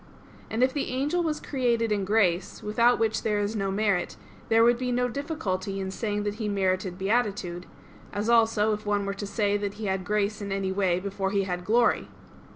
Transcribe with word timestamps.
And 0.49 0.63
if 0.63 0.73
the 0.73 0.89
angel 0.89 1.21
was 1.21 1.39
created 1.39 1.91
in 1.91 2.05
grace, 2.05 2.63
without 2.63 2.97
which 2.97 3.21
there 3.21 3.39
is 3.39 3.55
no 3.55 3.69
merit, 3.69 4.17
there 4.49 4.63
would 4.63 4.79
be 4.79 4.91
no 4.91 5.07
difficulty 5.07 5.79
in 5.79 5.91
saying 5.91 6.23
that 6.23 6.37
he 6.41 6.49
merited 6.49 6.97
beatitude: 6.97 7.67
as 8.11 8.27
also, 8.27 8.73
if 8.73 8.83
one 8.83 9.05
were 9.05 9.13
to 9.13 9.27
say 9.27 9.57
that 9.57 9.75
he 9.75 9.85
had 9.85 10.03
grace 10.03 10.41
in 10.41 10.51
any 10.51 10.71
way 10.71 10.99
before 10.99 11.29
he 11.29 11.43
had 11.43 11.63
glory. 11.63 12.07